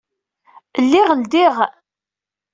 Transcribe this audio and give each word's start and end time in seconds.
Lliɣ 0.83 1.09
ledyeɣ. 1.19 1.55